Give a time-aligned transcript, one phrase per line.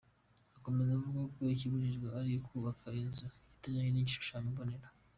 [0.57, 3.25] Akomeza avuga ko ikibujijwe ari ukubaka inzu
[3.57, 4.87] itajyanye n’igishushanyo mbonera.